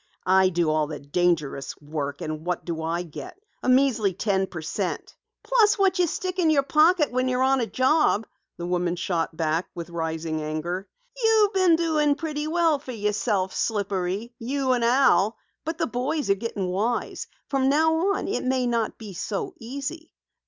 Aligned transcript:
I 0.25 0.49
do 0.49 0.71
all 0.71 0.87
the 0.87 0.99
dangerous 0.99 1.79
work, 1.79 2.21
and 2.21 2.43
what 2.43 2.65
do 2.65 2.81
I 2.81 3.03
get? 3.03 3.37
A 3.61 3.69
measly 3.69 4.15
ten 4.15 4.47
per 4.47 4.59
cent." 4.63 5.13
"Plus 5.43 5.77
what 5.77 5.99
you 5.99 6.07
stick 6.07 6.39
in 6.39 6.49
your 6.49 6.63
pocket 6.63 7.11
when 7.11 7.27
you're 7.27 7.43
on 7.43 7.61
a 7.61 7.67
job," 7.67 8.25
the 8.57 8.65
woman 8.65 8.95
shot 8.95 9.37
back 9.37 9.67
with 9.75 9.91
rising 9.91 10.41
anger. 10.41 10.87
"You've 11.23 11.53
been 11.53 11.75
doing 11.75 12.15
pretty 12.15 12.47
well 12.47 12.79
for 12.79 12.93
yourself, 12.93 13.53
Slippery 13.53 14.33
you 14.39 14.71
and 14.71 14.83
Al. 14.83 15.37
But 15.65 15.77
the 15.77 15.85
boys 15.85 16.31
are 16.31 16.33
getting 16.33 16.69
wise. 16.69 17.27
From 17.47 17.69
now 17.69 17.93
on 18.15 18.27
it 18.27 18.43
may 18.43 18.65
not 18.65 18.97
be 18.97 19.13
so 19.13 19.53
easy. 19.59 20.11